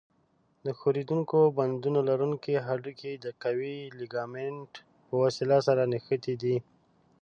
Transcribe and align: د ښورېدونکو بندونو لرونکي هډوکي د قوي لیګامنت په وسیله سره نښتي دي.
د 0.65 0.67
ښورېدونکو 0.79 1.37
بندونو 1.57 1.99
لرونکي 2.09 2.53
هډوکي 2.67 3.11
د 3.19 3.25
قوي 3.43 3.77
لیګامنت 3.99 4.71
په 5.07 5.15
وسیله 5.23 5.57
سره 5.67 5.81
نښتي 5.93 6.35
دي. 6.41 6.55